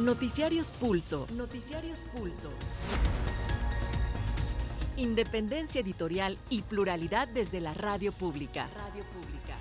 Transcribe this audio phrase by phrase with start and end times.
[0.00, 1.26] Noticiarios Pulso.
[1.36, 2.48] Noticiarios Pulso.
[4.96, 8.70] Independencia editorial y pluralidad desde la radio pública.
[8.76, 9.56] Radio pública.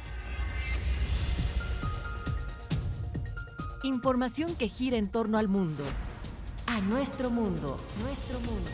[3.84, 5.84] Información que gira en torno al mundo.
[6.68, 7.78] A nuestro mundo.
[8.02, 8.72] Nuestro mundo.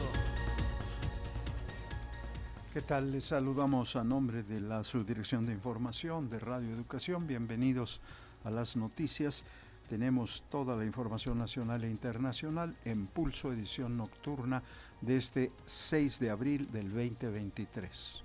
[2.73, 3.11] ¿Qué tal?
[3.11, 7.26] Les saludamos a nombre de la Subdirección de Información de Radio Educación.
[7.26, 8.02] Bienvenidos
[8.44, 9.44] a las noticias.
[9.88, 14.63] Tenemos toda la información nacional e internacional en Pulso Edición Nocturna
[15.02, 18.23] de este 6 de abril del 2023.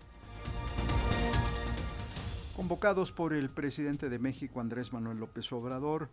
[2.56, 6.08] Convocados por el presidente de México, Andrés Manuel López Obrador,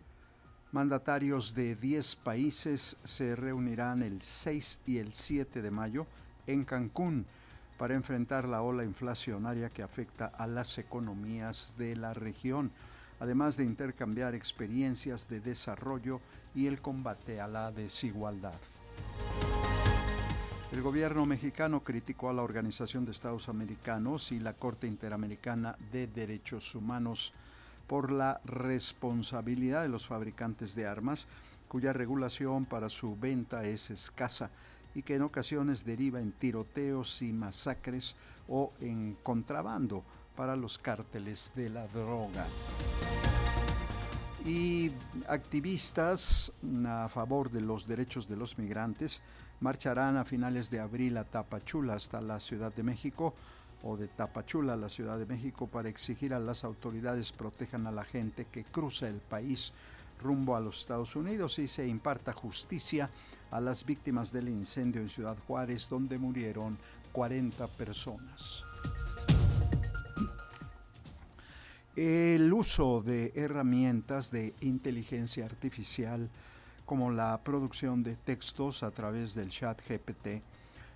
[0.73, 6.07] mandatarios de 10 países se reunirán el 6 y el 7 de mayo
[6.45, 7.25] en Cancún
[7.77, 12.71] para enfrentar la ola inflacionaria que afecta a las economías de la región
[13.19, 16.21] además de intercambiar experiencias de desarrollo
[16.55, 18.59] y el combate a la desigualdad.
[20.71, 26.07] El gobierno mexicano criticó a la Organización de Estados Americanos y la Corte Interamericana de
[26.07, 27.33] Derechos Humanos
[27.87, 31.25] por la responsabilidad de los fabricantes de armas,
[31.69, 34.49] cuya regulación para su venta es escasa
[34.93, 38.15] y que en ocasiones deriva en tiroteos y masacres
[38.49, 40.03] o en contrabando
[40.35, 42.45] para los cárteles de la droga.
[44.45, 44.91] Y
[45.27, 46.51] activistas
[46.85, 49.21] a favor de los derechos de los migrantes
[49.59, 53.33] marcharán a finales de abril a Tapachula hasta la Ciudad de México
[53.83, 57.91] o de Tapachula a la Ciudad de México para exigir a las autoridades protejan a
[57.91, 59.73] la gente que cruza el país
[60.21, 63.09] rumbo a los Estados Unidos y se imparta justicia
[63.51, 66.77] a las víctimas del incendio en Ciudad Juárez donde murieron
[67.11, 68.63] 40 personas.
[71.97, 76.29] El uso de herramientas de inteligencia artificial
[76.85, 80.43] como la producción de textos a través del chat GPT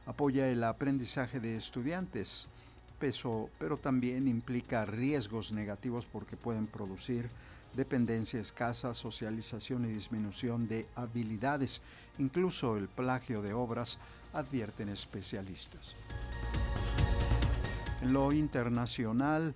[0.05, 2.47] apoya el aprendizaje de estudiantes,
[2.99, 7.31] pero también implica riesgos negativos porque pueden producir
[7.75, 11.81] dependencia escasa, socialización y disminución de habilidades,
[12.19, 13.97] incluso el plagio de obras,
[14.33, 15.95] advierten especialistas.
[18.03, 19.55] En lo internacional,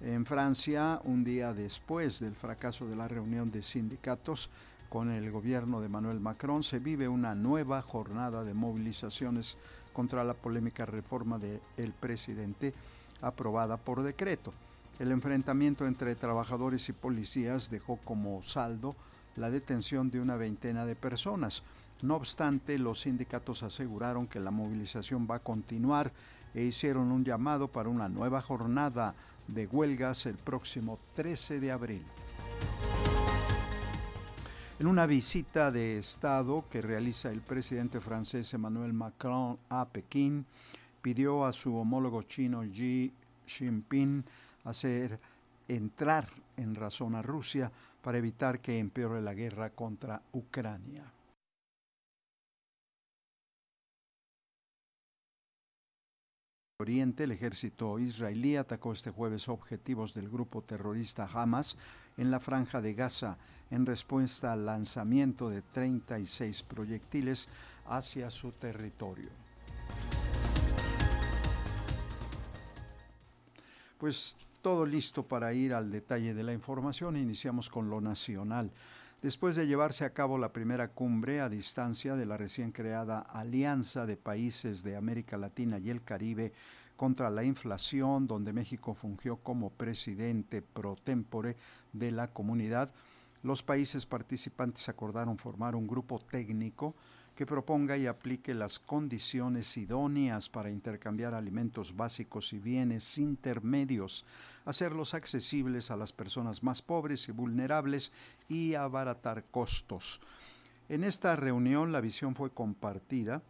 [0.00, 4.48] en Francia, un día después del fracaso de la reunión de sindicatos
[4.88, 9.58] con el gobierno de Manuel Macron, se vive una nueva jornada de movilizaciones
[9.92, 12.72] contra la polémica reforma del presidente
[13.20, 14.52] aprobada por decreto.
[15.00, 18.94] El enfrentamiento entre trabajadores y policías dejó como saldo
[19.36, 21.62] la detención de una veintena de personas.
[22.02, 26.12] No obstante, los sindicatos aseguraron que la movilización va a continuar
[26.58, 29.14] e hicieron un llamado para una nueva jornada
[29.46, 32.02] de huelgas el próximo 13 de abril.
[34.80, 40.46] En una visita de Estado que realiza el presidente francés Emmanuel Macron a Pekín,
[41.00, 43.12] pidió a su homólogo chino Xi
[43.46, 44.24] Jinping
[44.64, 45.20] hacer
[45.68, 47.70] entrar en razón a Rusia
[48.02, 51.04] para evitar que empeore la guerra contra Ucrania.
[56.80, 61.76] Oriente, el ejército israelí atacó este jueves objetivos del grupo terrorista Hamas
[62.16, 63.36] en la franja de Gaza
[63.72, 67.48] en respuesta al lanzamiento de 36 proyectiles
[67.86, 69.28] hacia su territorio.
[73.98, 77.16] Pues todo listo para ir al detalle de la información.
[77.16, 78.70] Iniciamos con lo nacional.
[79.22, 84.06] Después de llevarse a cabo la primera cumbre a distancia de la recién creada Alianza
[84.06, 86.52] de Países de América Latina y el Caribe
[86.96, 91.56] contra la inflación, donde México fungió como presidente pro tempore
[91.92, 92.92] de la comunidad,
[93.42, 96.94] los países participantes acordaron formar un grupo técnico
[97.38, 104.26] que proponga y aplique las condiciones idóneas para intercambiar alimentos básicos y bienes intermedios,
[104.64, 108.10] hacerlos accesibles a las personas más pobres y vulnerables
[108.48, 110.20] y abaratar costos.
[110.88, 113.40] En esta reunión la visión fue compartida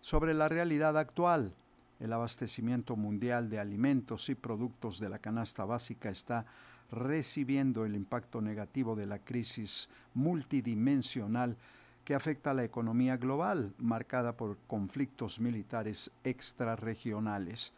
[0.00, 1.52] sobre la realidad actual.
[1.98, 6.46] El abastecimiento mundial de alimentos y productos de la canasta básica está
[6.92, 11.56] recibiendo el impacto negativo de la crisis multidimensional
[12.04, 17.72] que afecta a la economía global, marcada por conflictos militares extrarregionales.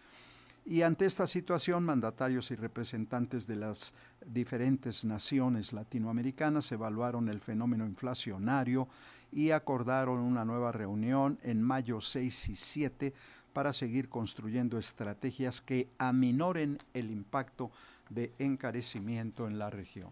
[0.66, 3.92] Y ante esta situación, mandatarios y representantes de las
[4.24, 8.88] diferentes naciones latinoamericanas evaluaron el fenómeno inflacionario
[9.30, 13.12] y acordaron una nueva reunión en mayo 6 y 7
[13.52, 17.70] para seguir construyendo estrategias que aminoren el impacto
[18.08, 20.10] de encarecimiento en la región.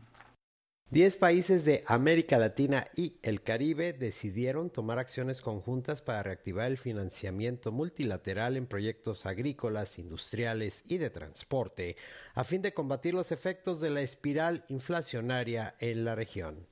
[0.92, 6.76] Diez países de América Latina y el Caribe decidieron tomar acciones conjuntas para reactivar el
[6.76, 11.96] financiamiento multilateral en proyectos agrícolas, industriales y de transporte,
[12.34, 16.66] a fin de combatir los efectos de la espiral inflacionaria en la región.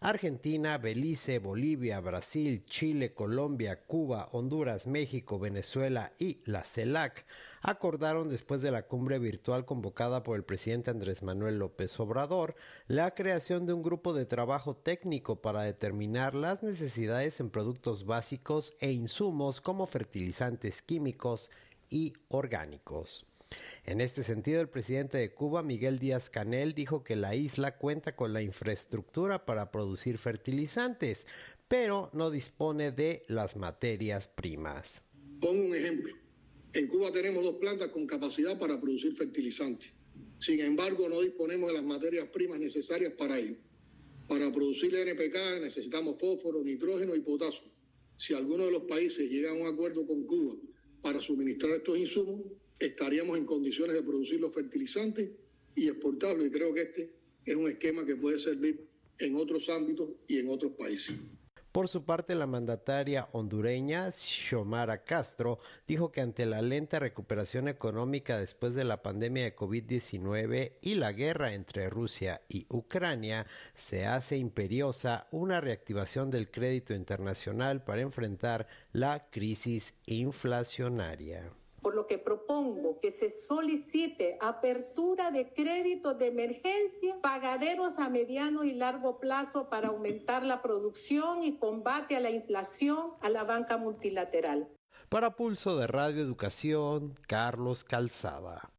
[0.00, 7.26] Argentina, Belice, Bolivia, Brasil, Chile, Colombia, Cuba, Honduras, México, Venezuela y la CELAC
[7.62, 12.54] acordaron después de la cumbre virtual convocada por el presidente Andrés Manuel López Obrador
[12.86, 18.76] la creación de un grupo de trabajo técnico para determinar las necesidades en productos básicos
[18.78, 21.50] e insumos como fertilizantes químicos
[21.90, 23.27] y orgánicos.
[23.84, 28.14] En este sentido, el presidente de Cuba, Miguel Díaz Canel, dijo que la isla cuenta
[28.14, 31.26] con la infraestructura para producir fertilizantes,
[31.68, 35.04] pero no dispone de las materias primas.
[35.40, 36.14] Pongo un ejemplo.
[36.72, 39.92] En Cuba tenemos dos plantas con capacidad para producir fertilizantes.
[40.38, 43.56] Sin embargo, no disponemos de las materias primas necesarias para ello.
[44.28, 47.62] Para producir NPK necesitamos fósforo, nitrógeno y potasio.
[48.16, 50.54] Si alguno de los países llega a un acuerdo con Cuba
[51.00, 52.42] para suministrar estos insumos,
[52.78, 55.30] estaríamos en condiciones de producir los fertilizantes
[55.74, 56.46] y exportarlos.
[56.46, 57.10] Y creo que este
[57.44, 58.86] es un esquema que puede servir
[59.18, 61.16] en otros ámbitos y en otros países.
[61.72, 68.38] Por su parte, la mandataria hondureña Xiomara Castro dijo que ante la lenta recuperación económica
[68.38, 74.38] después de la pandemia de COVID-19 y la guerra entre Rusia y Ucrania, se hace
[74.38, 81.52] imperiosa una reactivación del crédito internacional para enfrentar la crisis inflacionaria
[81.82, 88.64] por lo que propongo que se solicite apertura de créditos de emergencia, pagaderos a mediano
[88.64, 93.76] y largo plazo para aumentar la producción y combate a la inflación a la banca
[93.76, 94.68] multilateral.
[95.08, 98.70] Para Pulso de Radio Educación, Carlos Calzada.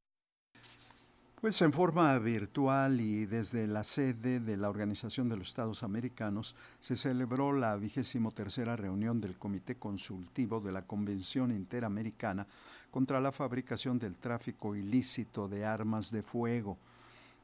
[1.42, 6.54] Pues en forma virtual y desde la sede de la Organización de los Estados Americanos
[6.82, 12.46] se celebró la vigésimo tercera reunión del Comité Consultivo de la Convención Interamericana
[12.92, 16.78] contra la fabricación del tráfico ilícito de armas de fuego.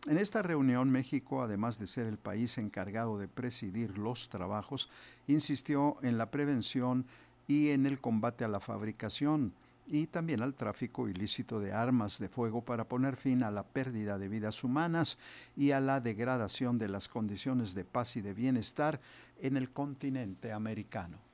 [0.08, 4.90] En esta reunión México, además de ser el país encargado de presidir los trabajos,
[5.28, 7.06] insistió en la prevención
[7.48, 9.54] y en el combate a la fabricación
[9.88, 14.18] y también al tráfico ilícito de armas de fuego para poner fin a la pérdida
[14.18, 15.18] de vidas humanas
[15.56, 19.00] y a la degradación de las condiciones de paz y de bienestar
[19.42, 21.25] en el continente americano.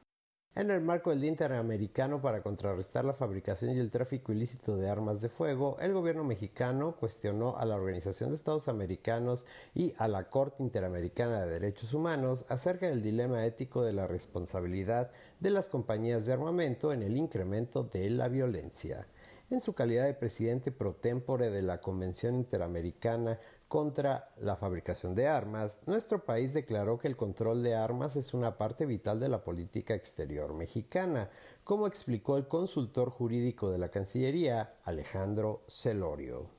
[0.54, 4.90] En el marco del Día Interamericano para contrarrestar la fabricación y el tráfico ilícito de
[4.90, 10.10] armas de fuego, el gobierno mexicano cuestionó a la Organización de Estados Americanos y a
[10.10, 15.70] la Corte Interamericana de Derechos Humanos acerca del dilema ético de la responsabilidad de las
[15.70, 19.08] compañías de armamento en el incremento de la violencia.
[19.50, 23.40] En su calidad de presidente pro tempore de la Convención Interamericana
[23.72, 28.58] contra la fabricación de armas, nuestro país declaró que el control de armas es una
[28.58, 31.30] parte vital de la política exterior mexicana,
[31.64, 36.50] como explicó el consultor jurídico de la Cancillería, Alejandro Celorio.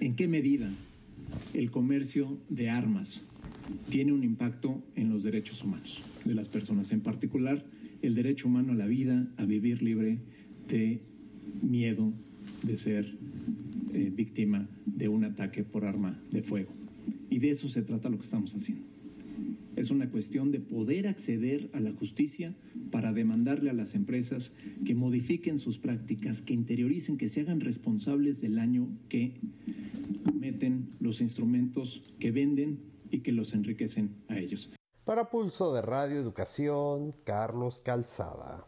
[0.00, 0.68] ¿En qué medida
[1.54, 3.10] el comercio de armas
[3.88, 7.64] tiene un impacto en los derechos humanos de las personas, en particular
[8.02, 10.18] el derecho humano a la vida, a vivir libre
[10.66, 11.00] de
[11.62, 12.12] miedo,
[12.64, 13.16] de ser
[13.96, 16.70] eh, víctima de un ataque por arma de fuego.
[17.30, 18.84] Y de eso se trata lo que estamos haciendo.
[19.74, 22.54] Es una cuestión de poder acceder a la justicia
[22.90, 24.50] para demandarle a las empresas
[24.84, 29.32] que modifiquen sus prácticas, que interioricen, que se hagan responsables del año que
[30.24, 32.78] cometen los instrumentos que venden
[33.10, 34.68] y que los enriquecen a ellos.
[35.06, 38.66] Para Pulso de Radio Educación, Carlos Calzada.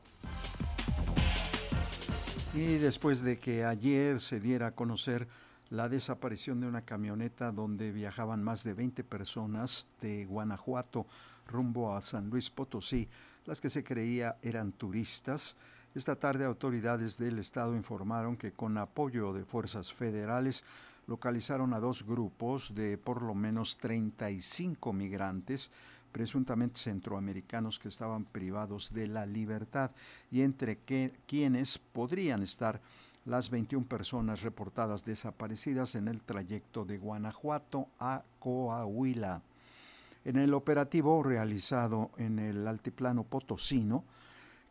[2.59, 5.29] Y después de que ayer se diera a conocer
[5.71, 11.07] la desaparición de una camioneta donde viajaban más de 20 personas de Guanajuato
[11.47, 13.09] rumbo a San Luis Potosí,
[13.47, 15.55] las que se creía eran turistas,
[15.95, 20.65] esta tarde autoridades del estado informaron que con apoyo de fuerzas federales
[21.07, 25.71] localizaron a dos grupos de por lo menos 35 migrantes
[26.13, 29.91] presuntamente centroamericanos que estaban privados de la libertad
[30.31, 30.79] y entre
[31.27, 32.81] quienes podrían estar
[33.25, 39.43] las 21 personas reportadas desaparecidas en el trayecto de Guanajuato a Coahuila.
[40.25, 44.05] En el operativo realizado en el altiplano potosino,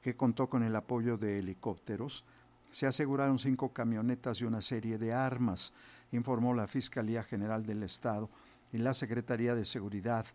[0.01, 2.23] que contó con el apoyo de helicópteros,
[2.71, 5.73] se aseguraron cinco camionetas y una serie de armas,
[6.11, 8.29] informó la Fiscalía General del Estado
[8.71, 10.25] y la Secretaría de Seguridad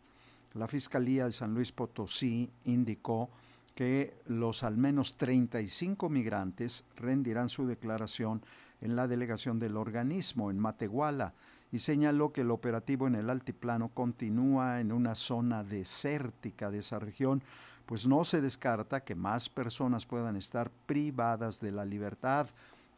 [0.55, 3.31] la Fiscalía de San Luis Potosí indicó
[3.75, 8.43] que los al menos 35 migrantes rendirán su declaración
[8.81, 11.33] en la delegación del organismo en Matehuala
[11.71, 16.99] y señaló que el operativo en el altiplano continúa en una zona desértica de esa
[16.99, 17.43] región,
[17.87, 22.49] pues no se descarta que más personas puedan estar privadas de la libertad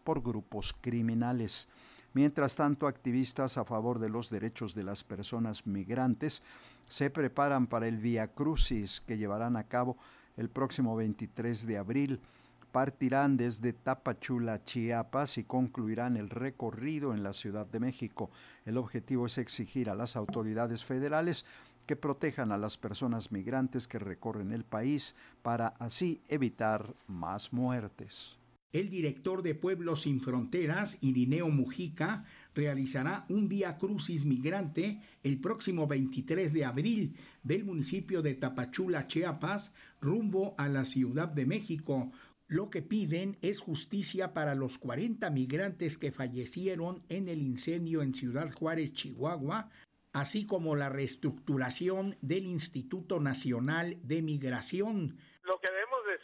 [0.03, 1.69] por grupos criminales.
[2.15, 6.43] Mientras tanto, activistas a favor de los derechos de las personas migrantes
[6.95, 9.99] se preparan para el Via Crucis que llevarán a cabo
[10.37, 12.21] el próximo 23 de abril.
[12.71, 18.31] Partirán desde Tapachula, Chiapas y concluirán el recorrido en la Ciudad de México.
[18.65, 21.45] El objetivo es exigir a las autoridades federales
[21.85, 28.37] que protejan a las personas migrantes que recorren el país para así evitar más muertes.
[28.75, 32.25] El director de Pueblos Sin Fronteras, Irineo Mujica,
[32.55, 39.75] realizará un vía crucis migrante el próximo 23 de abril del municipio de Tapachula, Chiapas,
[40.01, 42.13] rumbo a la Ciudad de México.
[42.47, 48.15] Lo que piden es justicia para los 40 migrantes que fallecieron en el incendio en
[48.15, 49.71] Ciudad Juárez, Chihuahua,
[50.13, 55.17] así como la reestructuración del Instituto Nacional de Migración.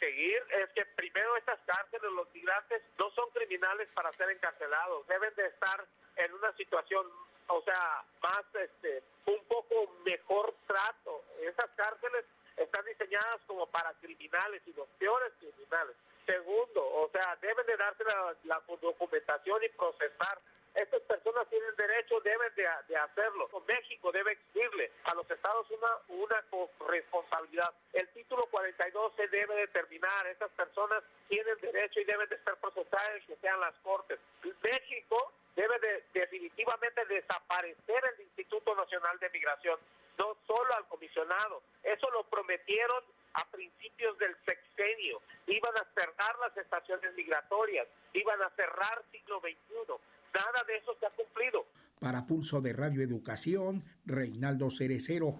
[0.00, 4.12] Que debemos de seguir es que primero estas cárceles, los migrantes no son criminales para
[4.16, 7.06] ser encarcelados, deben de estar en una situación,
[7.48, 11.24] o sea, más, este, un poco mejor trato.
[11.40, 12.24] Esas cárceles
[12.56, 15.96] están diseñadas como para criminales y los peores criminales.
[16.26, 18.04] Segundo, o sea, deben de darse
[18.44, 20.38] la documentación y procesar
[20.74, 23.48] estas personas tienen derecho, deben de, hacerlo.
[23.66, 26.44] México debe exigirle a los estados una, una
[26.88, 27.72] responsabilidad.
[27.92, 30.26] El título 42 se debe determinar.
[30.26, 34.18] Estas personas tienen derecho y deben de ser procesadas que sean las cortes.
[34.62, 39.78] México debe de, definitivamente desaparecer el Instituto Nacional de Migración,
[40.18, 41.62] no solo al comisionado.
[41.82, 45.20] Eso lo prometieron a principios del sexenio.
[45.46, 50.00] Iban a cerrar las estaciones migratorias, iban a cerrar siglo XXI
[50.34, 51.66] Nada de eso se ha cumplido.
[51.98, 55.38] Para Pulso de Radio Educación, Reinaldo Cerecero.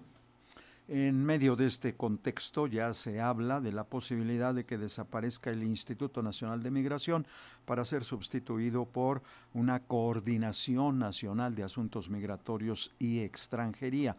[0.87, 5.63] En medio de este contexto ya se habla de la posibilidad de que desaparezca el
[5.63, 7.25] Instituto Nacional de Migración
[7.65, 9.21] para ser sustituido por
[9.53, 14.17] una Coordinación Nacional de Asuntos Migratorios y Extranjería.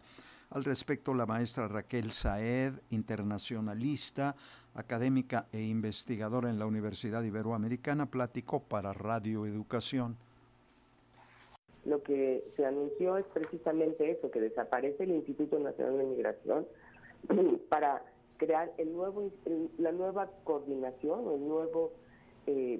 [0.49, 4.35] Al respecto, la maestra Raquel Saed, internacionalista,
[4.73, 10.17] académica e investigadora en la Universidad Iberoamericana, platicó para Radio Educación
[11.85, 16.67] lo que se anunció es precisamente eso, que desaparece el Instituto Nacional de Migración
[17.69, 18.03] para
[18.37, 19.31] crear el nuevo,
[19.77, 21.91] la nueva coordinación, el nuevo
[22.47, 22.79] eh,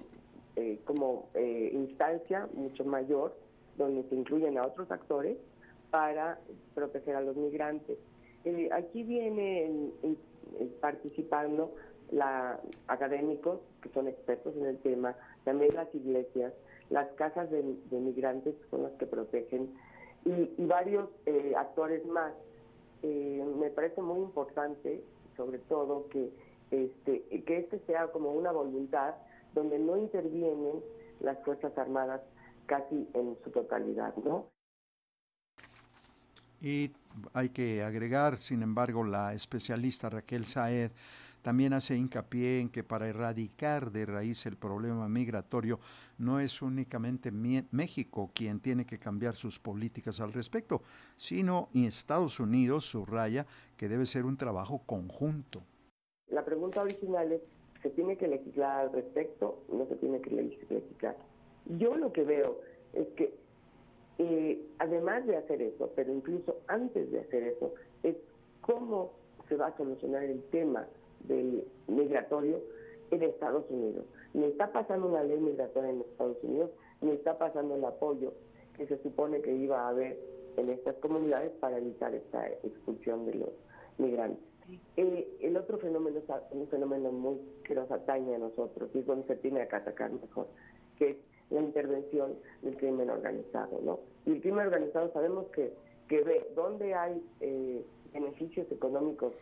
[0.55, 3.35] eh, como eh, instancia mucho mayor,
[3.77, 5.37] donde se incluyen a otros actores
[5.89, 6.39] para
[6.73, 7.97] proteger a los migrantes.
[8.71, 9.93] aquí vienen
[10.81, 11.73] participando
[12.11, 16.53] la, académicos que son expertos en el tema, también las iglesias,
[16.89, 19.73] las casas de, migrantes son las que protegen
[20.25, 22.33] y, varios eh, actores más.
[23.01, 25.03] Eh, me parece muy importante,
[25.35, 26.29] sobre todo, que
[26.71, 29.13] este, que este sea como una voluntad
[29.53, 30.81] donde no intervienen
[31.19, 32.21] las Fuerzas Armadas
[32.65, 34.47] casi en su totalidad, ¿no?
[36.61, 36.91] Y
[37.33, 40.91] hay que agregar, sin embargo, la especialista Raquel Saed
[41.43, 45.77] también hace hincapié en que para erradicar de raíz el problema migratorio
[46.17, 50.81] no es únicamente México quien tiene que cambiar sus políticas al respecto,
[51.15, 53.45] sino Estados Unidos subraya
[53.77, 55.63] que debe ser un trabajo conjunto.
[56.29, 57.41] La pregunta original es,
[57.81, 59.63] ¿se tiene que legislar al respecto?
[59.71, 61.17] No se tiene que legislar.
[61.77, 62.61] Yo lo que veo
[62.93, 63.33] es que
[64.17, 67.73] eh, además de hacer eso, pero incluso antes de hacer eso,
[68.03, 68.15] es
[68.61, 69.11] cómo
[69.49, 70.87] se va a solucionar el tema
[71.27, 72.61] del migratorio
[73.11, 74.05] en Estados Unidos.
[74.33, 78.33] Ni está pasando una ley migratoria en Estados Unidos, ni está pasando el apoyo
[78.75, 80.17] que se supone que iba a haber
[80.57, 83.49] en estas comunidades para evitar esta expulsión de los
[83.97, 84.43] migrantes.
[84.95, 89.05] Eh, el otro fenómeno es un fenómeno muy que nos atañe a nosotros y es
[89.05, 90.47] donde se tiene que atacar mejor,
[90.97, 91.17] que es
[91.49, 93.99] la intervención del crimen organizado, ¿no?
[94.25, 95.73] Y el crimen organizado sabemos que,
[96.07, 99.33] que ve dónde hay eh, beneficios económicos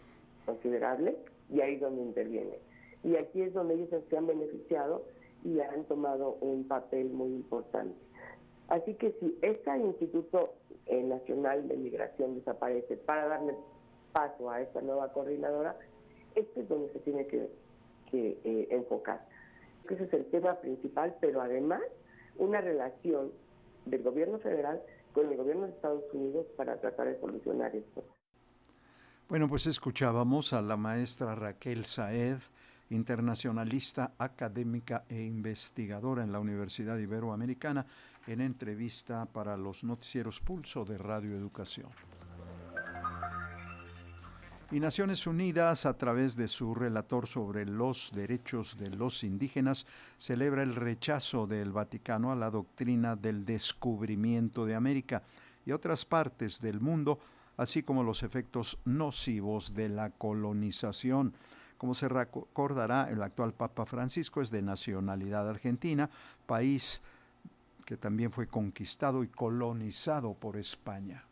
[0.45, 1.15] considerables
[1.51, 2.57] y ahí es donde interviene.
[3.03, 5.03] Y aquí es donde ellos se han beneficiado
[5.43, 7.95] y han tomado un papel muy importante.
[8.67, 10.53] Así que si este Instituto
[10.85, 13.55] eh, Nacional de Migración desaparece para darle
[14.13, 15.77] paso a esta nueva coordinadora,
[16.35, 17.49] este es donde se tiene que,
[18.13, 19.25] eh, enfocar.
[19.89, 21.81] Ese es el tema principal, pero además
[22.37, 23.31] una relación
[23.85, 24.81] del gobierno federal
[25.13, 28.03] con el gobierno de Estados Unidos para tratar de solucionar esto.
[29.31, 32.39] Bueno, pues escuchábamos a la maestra Raquel Saed,
[32.89, 37.85] internacionalista, académica e investigadora en la Universidad Iberoamericana,
[38.27, 41.87] en entrevista para los noticieros Pulso de Radio Educación.
[44.69, 50.61] Y Naciones Unidas, a través de su relator sobre los derechos de los indígenas, celebra
[50.61, 55.23] el rechazo del Vaticano a la doctrina del descubrimiento de América
[55.65, 57.17] y otras partes del mundo,
[57.61, 61.35] así como los efectos nocivos de la colonización.
[61.77, 66.09] Como se recordará, el actual Papa Francisco es de nacionalidad argentina,
[66.47, 67.03] país
[67.85, 71.23] que también fue conquistado y colonizado por España.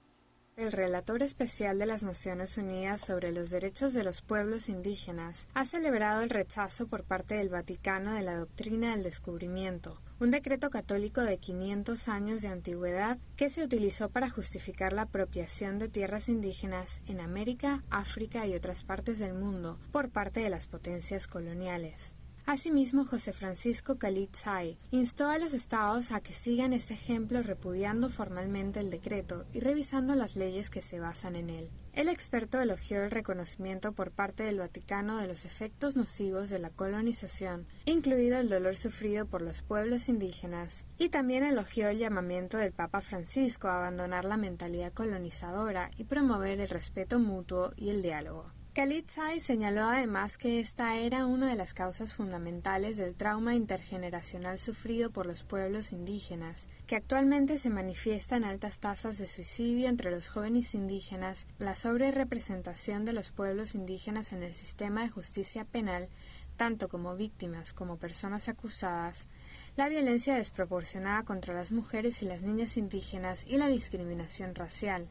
[0.59, 5.63] El relator especial de las Naciones Unidas sobre los derechos de los pueblos indígenas ha
[5.63, 11.21] celebrado el rechazo por parte del Vaticano de la doctrina del descubrimiento, un decreto católico
[11.21, 16.99] de 500 años de antigüedad que se utilizó para justificar la apropiación de tierras indígenas
[17.07, 22.15] en América, África y otras partes del mundo por parte de las potencias coloniales.
[22.49, 28.79] Asimismo, José Francisco Calitzay instó a los estados a que sigan este ejemplo repudiando formalmente
[28.79, 31.69] el decreto y revisando las leyes que se basan en él.
[31.93, 36.71] El experto elogió el reconocimiento por parte del Vaticano de los efectos nocivos de la
[36.71, 42.71] colonización, incluido el dolor sufrido por los pueblos indígenas, y también elogió el llamamiento del
[42.71, 48.49] Papa Francisco a abandonar la mentalidad colonizadora y promover el respeto mutuo y el diálogo.
[48.79, 49.03] Khalid
[49.41, 55.25] señaló además que esta era una de las causas fundamentales del trauma intergeneracional sufrido por
[55.25, 60.75] los pueblos indígenas, que actualmente se manifiesta en altas tasas de suicidio entre los jóvenes
[60.75, 66.07] indígenas, la sobrerepresentación de los pueblos indígenas en el sistema de justicia penal,
[66.55, 69.27] tanto como víctimas como personas acusadas,
[69.75, 75.09] la violencia desproporcionada contra las mujeres y las niñas indígenas y la discriminación racial.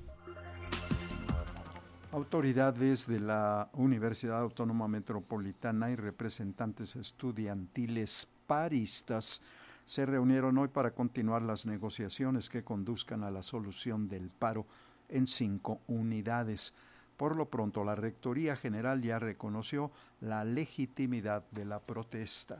[2.11, 9.43] Autoridades de la Universidad Autónoma Metropolitana y representantes estudiantiles paristas
[9.85, 14.67] se reunieron hoy para continuar las negociaciones que conduzcan a la solución del paro
[15.11, 16.73] en cinco unidades.
[17.19, 19.91] Por lo pronto, la Rectoría General ya reconoció
[20.23, 22.59] la legitimidad de la protesta.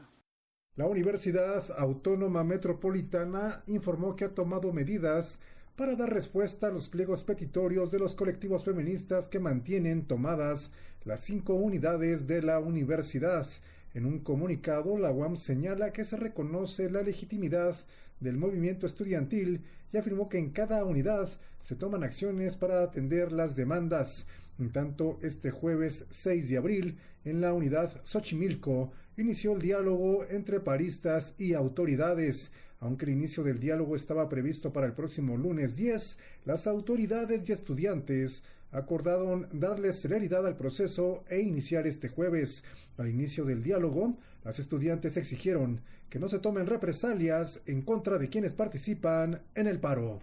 [0.75, 5.39] La Universidad Autónoma Metropolitana informó que ha tomado medidas
[5.79, 10.71] para dar respuesta a los pliegos petitorios de los colectivos feministas que mantienen tomadas
[11.05, 13.47] las cinco unidades de la universidad.
[13.93, 17.77] En un comunicado, la UAM señala que se reconoce la legitimidad
[18.19, 19.63] del movimiento estudiantil
[19.93, 24.27] y afirmó que en cada unidad se toman acciones para atender las demandas.
[24.59, 30.59] En tanto, este jueves 6 de abril, en la unidad Xochimilco, inició el diálogo entre
[30.59, 32.51] paristas y autoridades.
[32.79, 37.51] Aunque el inicio del diálogo estaba previsto para el próximo lunes 10, las autoridades y
[37.51, 42.63] estudiantes acordaron darle celeridad al proceso e iniciar este jueves.
[42.97, 48.29] Al inicio del diálogo, las estudiantes exigieron que no se tomen represalias en contra de
[48.29, 50.21] quienes participan en el paro.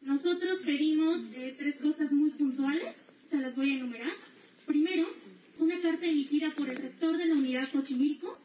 [0.00, 4.12] Nosotros pedimos eh, tres cosas muy puntuales, se las voy a enumerar.
[4.66, 5.06] Primero,
[5.58, 8.38] una carta emitida por el rector de la unidad Xochimilco.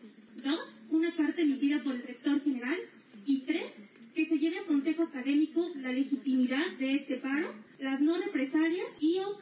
[0.44, 2.78] Dos, una carta emitida por el rector general
[3.26, 8.18] y tres, que se lleve a Consejo Académico la legitimidad de este paro, las no
[8.18, 9.38] represalias y o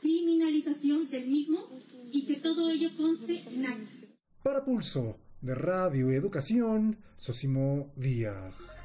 [0.00, 1.68] criminalización del mismo
[2.12, 4.14] y que todo ello conste en actas.
[4.42, 8.82] Para Pulso de Radio Educación, Sosimo Díaz.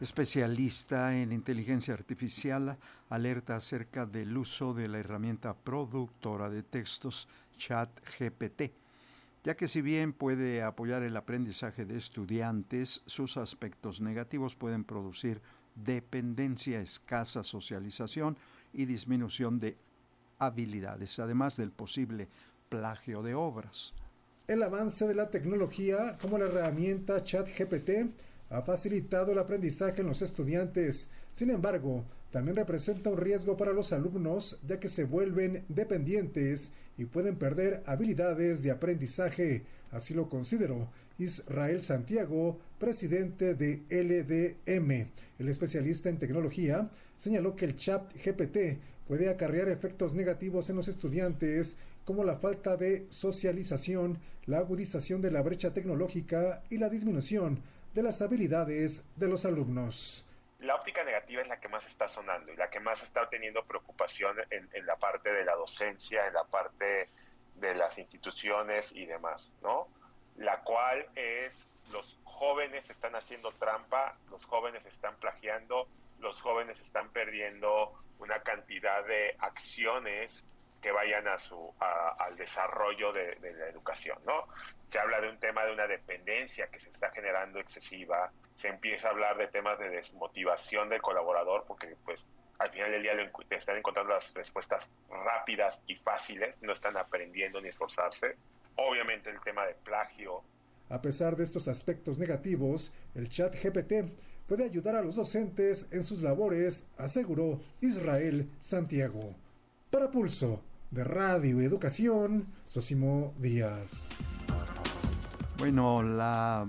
[0.00, 8.70] Especialista en inteligencia artificial alerta acerca del uso de la herramienta productora de textos ChatGPT
[9.42, 15.42] ya que si bien puede apoyar el aprendizaje de estudiantes, sus aspectos negativos pueden producir
[15.74, 18.36] dependencia, escasa socialización
[18.72, 19.76] y disminución de
[20.38, 22.28] habilidades, además del posible
[22.68, 23.94] plagio de obras.
[24.52, 28.12] El avance de la tecnología, como la herramienta ChatGPT,
[28.50, 31.08] ha facilitado el aprendizaje en los estudiantes.
[31.32, 37.06] Sin embargo, también representa un riesgo para los alumnos, ya que se vuelven dependientes y
[37.06, 39.62] pueden perder habilidades de aprendizaje.
[39.90, 45.08] Así lo consideró Israel Santiago, presidente de LDM.
[45.38, 50.88] El especialista en tecnología señaló que el chat GPT puede acarrear efectos negativos en los
[50.88, 57.62] estudiantes como la falta de socialización, la agudización de la brecha tecnológica y la disminución
[57.94, 60.26] de las habilidades de los alumnos
[60.62, 63.64] la óptica negativa es la que más está sonando y la que más está teniendo
[63.64, 67.08] preocupación en, la parte de la docencia, en la parte
[67.56, 69.88] de las instituciones y demás, ¿no?
[70.36, 71.52] La cual es
[71.90, 75.88] los jóvenes están haciendo trampa, los jóvenes están plagiando,
[76.20, 80.32] los jóvenes están perdiendo una cantidad de acciones
[80.82, 84.48] que vayan a su, al desarrollo de, la educación, ¿no?
[84.90, 89.08] Se habla de un tema de una dependencia que se está generando excesiva, se empieza
[89.08, 92.26] a hablar de temas de desmotivación del colaborador, porque pues
[92.58, 97.60] al final del día le, están encontrando las respuestas rápidas y fáciles, no están aprendiendo
[97.60, 98.36] ni esforzarse.
[98.76, 100.42] Obviamente el tema de plagio.
[100.88, 104.10] A pesar de estos aspectos negativos, el chat GPT
[104.48, 109.34] puede ayudar a los docentes en sus labores, aseguró Israel Santiago.
[109.90, 114.10] Para Pulso de Radio Educación, Sosimo Díaz.
[115.56, 116.68] Bueno, la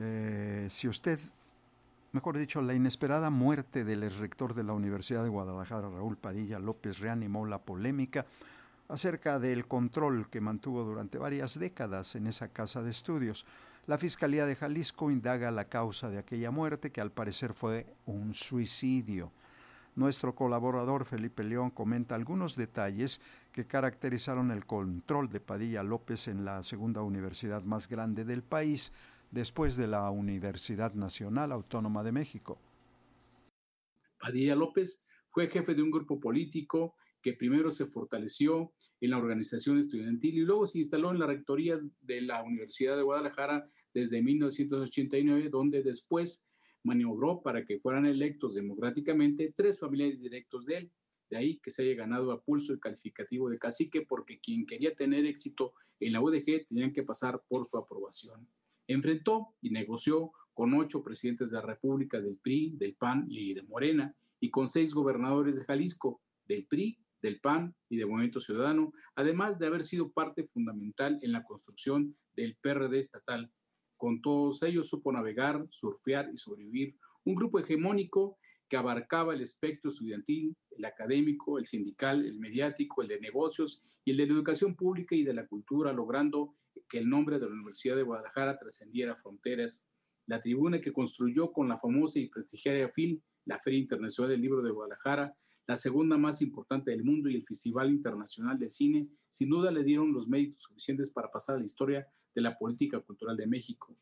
[0.00, 1.20] eh, si usted,
[2.10, 6.98] mejor dicho, la inesperada muerte del rector de la Universidad de Guadalajara, Raúl Padilla López,
[6.98, 8.26] reanimó la polémica
[8.88, 13.46] acerca del control que mantuvo durante varias décadas en esa casa de estudios.
[13.86, 18.34] La Fiscalía de Jalisco indaga la causa de aquella muerte, que al parecer fue un
[18.34, 19.30] suicidio.
[19.98, 26.44] Nuestro colaborador Felipe León comenta algunos detalles que caracterizaron el control de Padilla López en
[26.44, 28.92] la segunda universidad más grande del país,
[29.32, 32.60] después de la Universidad Nacional Autónoma de México.
[34.20, 39.80] Padilla López fue jefe de un grupo político que primero se fortaleció en la organización
[39.80, 45.48] estudiantil y luego se instaló en la rectoría de la Universidad de Guadalajara desde 1989,
[45.50, 46.47] donde después
[46.88, 50.92] maniobró para que fueran electos democráticamente tres familiares directos de él.
[51.30, 54.94] De ahí que se haya ganado a pulso el calificativo de cacique, porque quien quería
[54.94, 58.48] tener éxito en la UDG tenían que pasar por su aprobación.
[58.86, 63.62] Enfrentó y negoció con ocho presidentes de la República del PRI, del PAN y de
[63.62, 68.92] Morena, y con seis gobernadores de Jalisco, del PRI, del PAN y de Movimiento Ciudadano,
[69.14, 73.52] además de haber sido parte fundamental en la construcción del PRD estatal
[73.98, 79.90] con todos ellos supo navegar, surfear y sobrevivir un grupo hegemónico que abarcaba el espectro
[79.90, 84.74] estudiantil, el académico, el sindical, el mediático, el de negocios y el de la educación
[84.74, 86.54] pública y de la cultura, logrando
[86.88, 89.86] que el nombre de la Universidad de Guadalajara trascendiera fronteras.
[90.26, 94.62] La tribuna que construyó con la famosa y prestigiada FIL, la Feria Internacional del Libro
[94.62, 95.34] de Guadalajara,
[95.68, 99.84] la segunda más importante del mundo y el Festival Internacional de Cine, sin duda le
[99.84, 103.94] dieron los méritos suficientes para pasar a la historia de la política cultural de México.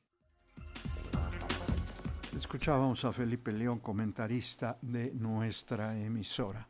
[2.37, 6.69] Escuchábamos a Felipe León, comentarista de nuestra emisora.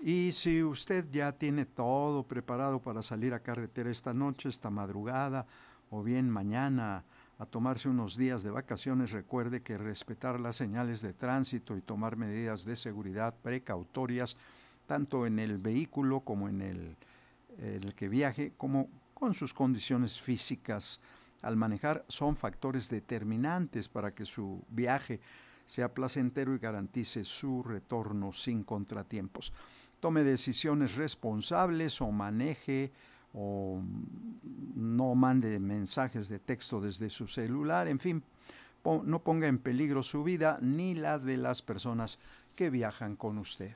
[0.00, 5.46] Y si usted ya tiene todo preparado para salir a carretera esta noche, esta madrugada
[5.90, 7.04] o bien mañana
[7.38, 12.16] a tomarse unos días de vacaciones, recuerde que respetar las señales de tránsito y tomar
[12.16, 14.36] medidas de seguridad precautorias,
[14.86, 16.96] tanto en el vehículo como en el,
[17.58, 21.00] el que viaje, como con sus condiciones físicas
[21.42, 25.20] al manejar son factores determinantes para que su viaje
[25.64, 29.52] sea placentero y garantice su retorno sin contratiempos.
[30.00, 32.92] Tome decisiones responsables o maneje
[33.36, 33.82] o
[34.74, 38.22] no mande mensajes de texto desde su celular, en fin,
[39.04, 42.18] no ponga en peligro su vida ni la de las personas
[42.54, 43.74] que viajan con usted.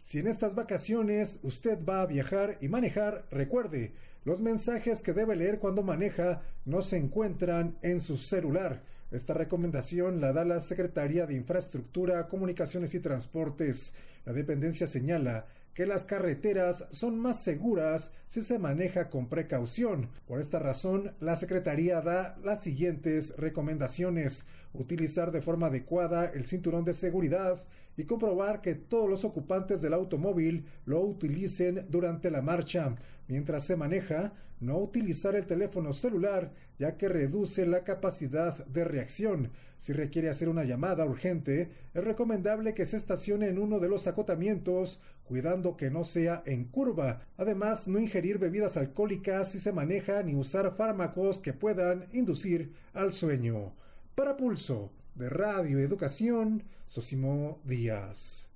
[0.00, 5.36] Si en estas vacaciones usted va a viajar y manejar, recuerde, los mensajes que debe
[5.36, 8.82] leer cuando maneja no se encuentran en su celular.
[9.10, 13.94] Esta recomendación la da la Secretaría de Infraestructura, Comunicaciones y Transportes.
[14.24, 20.10] La dependencia señala que las carreteras son más seguras si se maneja con precaución.
[20.26, 24.46] Por esta razón, la Secretaría da las siguientes recomendaciones.
[24.72, 27.58] Utilizar de forma adecuada el cinturón de seguridad
[27.96, 32.94] y comprobar que todos los ocupantes del automóvil lo utilicen durante la marcha.
[33.28, 39.50] Mientras se maneja, no utilizar el teléfono celular ya que reduce la capacidad de reacción.
[39.76, 44.06] Si requiere hacer una llamada urgente, es recomendable que se estacione en uno de los
[44.06, 47.26] acotamientos, cuidando que no sea en curva.
[47.36, 53.12] Además, no ingerir bebidas alcohólicas si se maneja ni usar fármacos que puedan inducir al
[53.12, 53.74] sueño.
[54.14, 58.50] Para Pulso, de Radio Educación, Sosimo Díaz.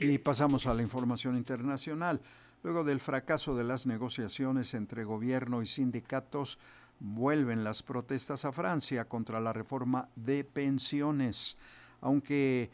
[0.00, 2.20] Y pasamos a la información internacional.
[2.62, 6.58] Luego del fracaso de las negociaciones entre gobierno y sindicatos,
[7.00, 11.56] vuelven las protestas a Francia contra la reforma de pensiones.
[12.00, 12.70] Aunque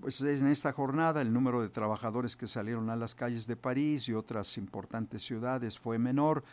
[0.00, 4.08] pues en esta jornada el número de trabajadores que salieron a las calles de París
[4.08, 6.44] y otras importantes ciudades fue menor,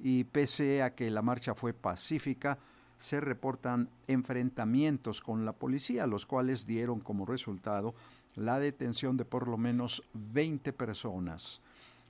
[0.00, 2.58] y pese a que la marcha fue pacífica,
[2.96, 7.94] se reportan enfrentamientos con la policía, los cuales dieron como resultado
[8.34, 11.60] la detención de por lo menos 20 personas.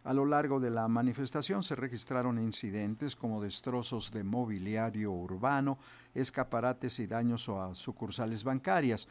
[0.04, 5.78] A lo largo de la manifestación se registraron incidentes como destrozos de mobiliario urbano,
[6.14, 9.08] escaparates y daños a sucursales bancarias.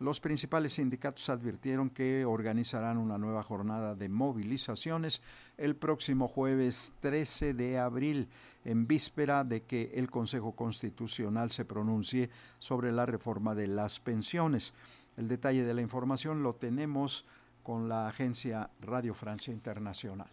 [0.00, 5.20] Los principales sindicatos advirtieron que organizarán una nueva jornada de movilizaciones
[5.58, 8.30] el próximo jueves 13 de abril,
[8.64, 14.72] en víspera de que el Consejo Constitucional se pronuncie sobre la reforma de las pensiones.
[15.18, 17.26] El detalle de la información lo tenemos
[17.62, 20.30] con la agencia Radio Francia Internacional.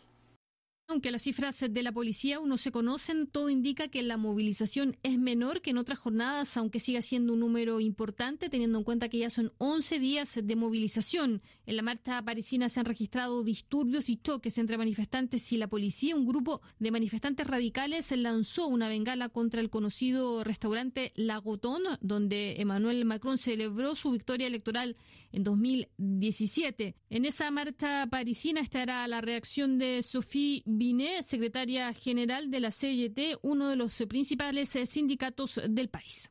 [0.89, 4.95] Aunque las cifras de la policía aún no se conocen, todo indica que la movilización
[5.03, 9.09] es menor que en otras jornadas, aunque siga siendo un número importante, teniendo en cuenta
[9.09, 11.41] que ya son 11 días de movilización.
[11.65, 16.15] En la marcha parisina se han registrado disturbios y choques entre manifestantes y la policía.
[16.15, 22.61] Un grupo de manifestantes radicales lanzó una bengala contra el conocido restaurante La Gotón, donde
[22.61, 24.95] Emmanuel Macron celebró su victoria electoral
[25.31, 26.95] en 2017.
[27.09, 33.39] En esa marcha parisina estará la reacción de Sophie Binet, secretaria general de la CGT,
[33.41, 36.29] uno de los principales eh, sindicatos del país.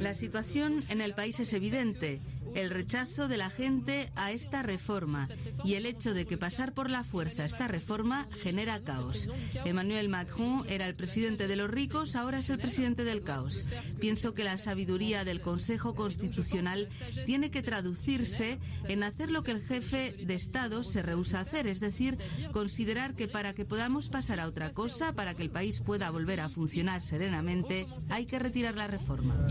[0.00, 2.20] La situación en el país es evidente
[2.54, 5.26] el rechazo de la gente a esta reforma
[5.64, 9.28] y el hecho de que pasar por la fuerza esta reforma genera caos.
[9.64, 13.64] Emmanuel Macron era el presidente de los ricos, ahora es el presidente del caos.
[14.00, 16.88] Pienso que la sabiduría del Consejo Constitucional
[17.26, 21.66] tiene que traducirse en hacer lo que el jefe de Estado se rehúsa a hacer,
[21.66, 22.18] es decir,
[22.52, 26.40] considerar que para que podamos pasar a otra cosa, para que el país pueda volver
[26.40, 29.46] a funcionar serenamente, hay que retirar la reforma.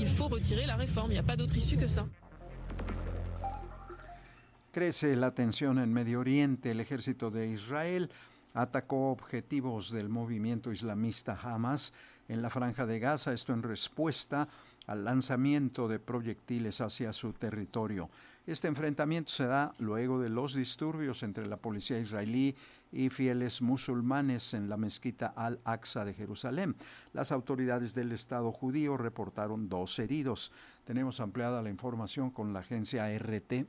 [4.78, 6.70] Crece la tensión en Medio Oriente.
[6.70, 8.12] El ejército de Israel
[8.54, 11.94] atacó objetivos del movimiento islamista Hamas
[12.28, 14.48] en la franja de Gaza, esto en respuesta
[14.86, 18.12] al lanzamiento de proyectiles hacia su territorio.
[18.46, 22.56] Este enfrentamiento se da luego de los disturbios entre la policía israelí
[22.92, 26.76] y fieles musulmanes en la mezquita Al-Aqsa de Jerusalén.
[27.14, 30.52] Las autoridades del Estado judío reportaron dos heridos.
[30.86, 33.66] Tenemos ampliada la información con la agencia RT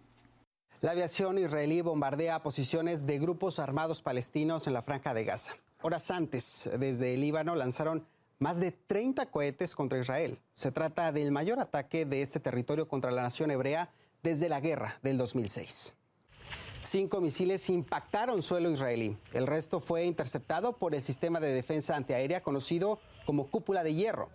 [0.81, 5.55] la aviación israelí bombardea posiciones de grupos armados palestinos en la franja de Gaza.
[5.83, 8.07] Horas antes, desde el Líbano lanzaron
[8.39, 10.39] más de 30 cohetes contra Israel.
[10.55, 13.91] Se trata del mayor ataque de este territorio contra la nación hebrea
[14.23, 15.95] desde la guerra del 2006.
[16.81, 19.17] Cinco misiles impactaron suelo israelí.
[19.33, 24.29] El resto fue interceptado por el sistema de defensa antiaérea conocido como cúpula de hierro.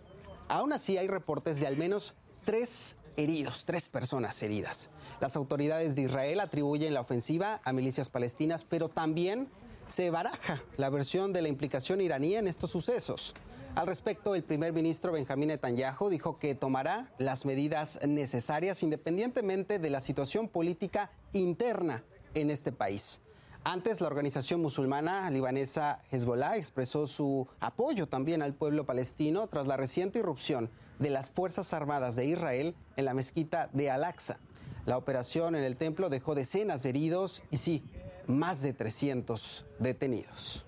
[0.48, 4.90] Aún así hay reportes de al menos tres heridos, tres personas heridas.
[5.20, 9.48] Las autoridades de Israel atribuyen la ofensiva a milicias palestinas, pero también
[9.88, 13.34] se baraja la versión de la implicación iraní en estos sucesos.
[13.74, 19.90] Al respecto, el primer ministro Benjamín Netanyahu dijo que tomará las medidas necesarias independientemente de
[19.90, 23.20] la situación política interna en este país.
[23.64, 29.76] Antes, la organización musulmana libanesa Hezbollah expresó su apoyo también al pueblo palestino tras la
[29.76, 34.38] reciente irrupción de las Fuerzas Armadas de Israel en la mezquita de Al-Aqsa.
[34.86, 37.82] La operación en el templo dejó decenas de heridos y sí,
[38.26, 40.64] más de 300 detenidos.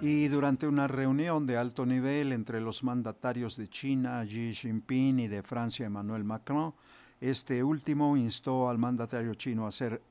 [0.00, 5.28] Y durante una reunión de alto nivel entre los mandatarios de China, Xi Jinping, y
[5.28, 6.74] de Francia, Emmanuel Macron,
[7.20, 10.02] este último instó al mandatario chino a hacer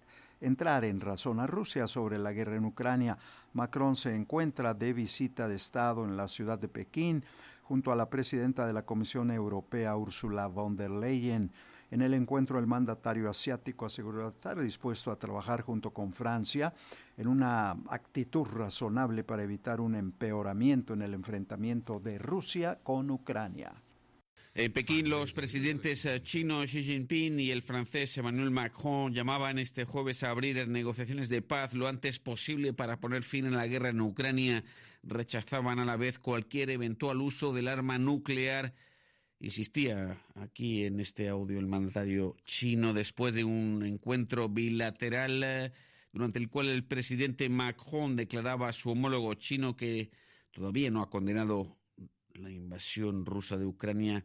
[0.43, 3.17] entrar en razón a Rusia sobre la guerra en Ucrania.
[3.53, 7.23] Macron se encuentra de visita de Estado en la ciudad de Pekín
[7.63, 11.51] junto a la presidenta de la Comisión Europea, Ursula von der Leyen.
[11.91, 16.73] En el encuentro, el mandatario asiático aseguró estar dispuesto a trabajar junto con Francia
[17.17, 23.73] en una actitud razonable para evitar un empeoramiento en el enfrentamiento de Rusia con Ucrania.
[24.55, 29.83] En Pekín, los presidentes eh, chino Xi Jinping y el francés Emmanuel Macron llamaban este
[29.83, 33.89] jueves a abrir negociaciones de paz lo antes posible para poner fin a la guerra
[33.89, 34.63] en Ucrania.
[35.01, 38.75] Rechazaban a la vez cualquier eventual uso del arma nuclear.
[39.39, 45.71] Insistía aquí en este audio el mandatario chino después de un encuentro bilateral eh,
[46.11, 50.11] durante el cual el presidente Macron declaraba a su homólogo chino que
[50.51, 51.75] todavía no ha condenado
[52.35, 54.23] la invasión rusa de Ucrania,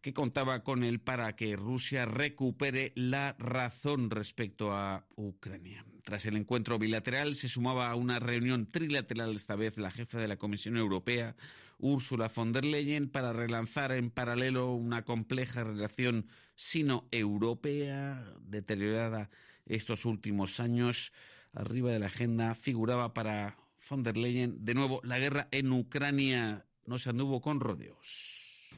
[0.00, 5.84] que contaba con él para que Rusia recupere la razón respecto a Ucrania.
[6.04, 10.28] Tras el encuentro bilateral se sumaba a una reunión trilateral, esta vez la jefa de
[10.28, 11.36] la Comisión Europea,
[11.78, 19.30] Ursula von der Leyen, para relanzar en paralelo una compleja relación sino-europea deteriorada
[19.66, 21.12] estos últimos años.
[21.52, 23.56] Arriba de la agenda figuraba para
[23.88, 28.76] von der Leyen de nuevo la guerra en Ucrania no se anduvo con rodeos.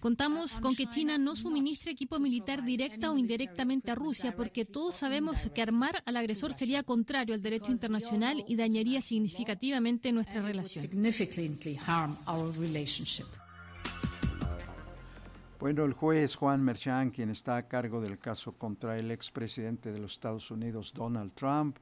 [0.00, 4.94] Contamos con que China no suministre equipo militar directa o indirectamente a Rusia porque todos
[4.94, 10.84] sabemos que armar al agresor sería contrario al derecho internacional y dañaría significativamente nuestra relación.
[15.58, 19.98] Bueno, el juez Juan Merchan, quien está a cargo del caso contra el expresidente de
[19.98, 21.78] los Estados Unidos, Donald Trump,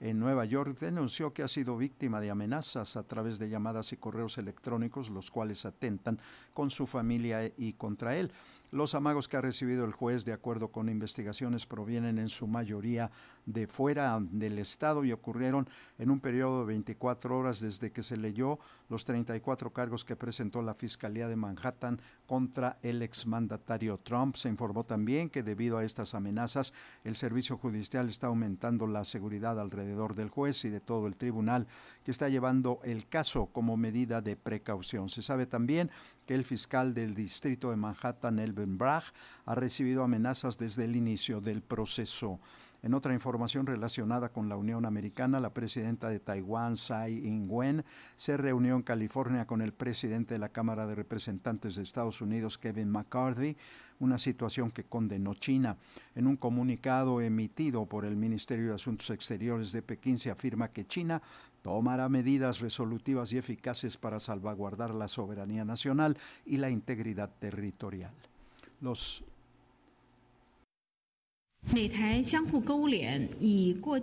[0.00, 3.96] en Nueva York denunció que ha sido víctima de amenazas a través de llamadas y
[3.96, 6.18] correos electrónicos, los cuales atentan
[6.52, 8.30] con su familia y contra él.
[8.76, 13.10] Los amagos que ha recibido el juez, de acuerdo con investigaciones, provienen en su mayoría
[13.46, 15.66] de fuera del Estado y ocurrieron
[15.98, 18.58] en un periodo de 24 horas desde que se leyó
[18.90, 24.36] los 34 cargos que presentó la Fiscalía de Manhattan contra el exmandatario Trump.
[24.36, 29.58] Se informó también que debido a estas amenazas, el Servicio Judicial está aumentando la seguridad
[29.58, 31.66] alrededor del juez y de todo el tribunal
[32.04, 35.08] que está llevando el caso como medida de precaución.
[35.08, 35.90] Se sabe también
[36.26, 39.04] que el fiscal del distrito de Manhattan, Elben Bragg,
[39.44, 42.40] ha recibido amenazas desde el inicio del proceso.
[42.82, 47.84] En otra información relacionada con la Unión Americana, la presidenta de Taiwán, Tsai Ing-wen,
[48.14, 52.58] se reunió en California con el presidente de la Cámara de Representantes de Estados Unidos,
[52.58, 53.56] Kevin McCarthy,
[53.98, 55.76] una situación que condenó China.
[56.14, 60.86] En un comunicado emitido por el Ministerio de Asuntos Exteriores de Pekín se afirma que
[60.86, 61.20] China
[61.66, 68.12] tomará medidas resolutivas y eficaces para salvaguardar la soberanía nacional y la integridad territorial.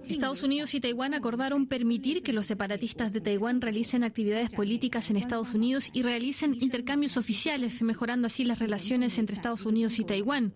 [0.09, 5.17] Estados Unidos y Taiwán acordaron permitir que los separatistas de Taiwán realicen actividades políticas en
[5.17, 10.53] Estados Unidos y realicen intercambios oficiales, mejorando así las relaciones entre Estados Unidos y Taiwán.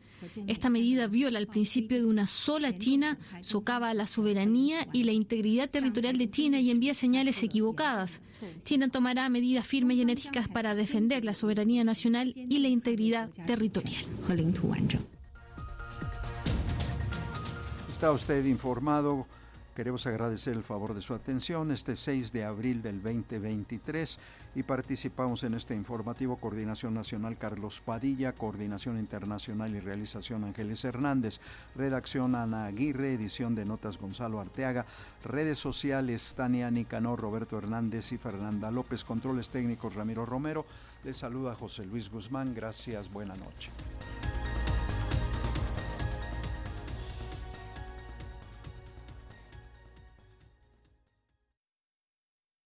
[0.47, 5.69] Esta medida viola el principio de una sola China, socava la soberanía y la integridad
[5.69, 8.21] territorial de China y envía señales equivocadas.
[8.63, 14.05] China tomará medidas firmes y enérgicas para defender la soberanía nacional y la integridad territorial.
[17.97, 19.25] Está usted informado.
[19.75, 24.19] Queremos agradecer el favor de su atención este 6 de abril del 2023
[24.53, 31.41] y participamos en este informativo Coordinación Nacional Carlos Padilla, Coordinación Internacional y Realización Ángeles Hernández,
[31.75, 34.85] redacción Ana Aguirre, edición de Notas Gonzalo Arteaga,
[35.23, 40.67] redes sociales Tania Nicanor, Roberto Hernández y Fernanda López, controles técnicos Ramiro Romero.
[41.03, 43.71] Les saluda José Luis Guzmán, gracias, buena noche.